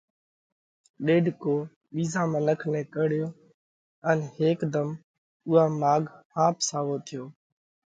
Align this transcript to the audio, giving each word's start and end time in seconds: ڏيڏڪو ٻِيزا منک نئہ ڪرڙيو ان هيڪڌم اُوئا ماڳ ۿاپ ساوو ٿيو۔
ڏيڏڪو 1.05 1.53
ٻِيزا 1.93 2.21
منک 2.31 2.59
نئہ 2.71 2.81
ڪرڙيو 2.93 3.27
ان 4.09 4.17
هيڪڌم 4.37 4.89
اُوئا 5.47 5.63
ماڳ 5.81 6.01
ۿاپ 6.35 6.55
ساوو 6.69 6.95
ٿيو۔ 7.07 7.23